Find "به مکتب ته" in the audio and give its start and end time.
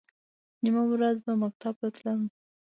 1.25-1.87